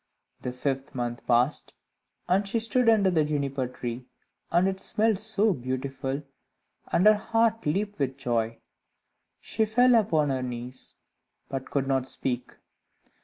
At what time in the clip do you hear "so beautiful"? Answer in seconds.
5.19-6.23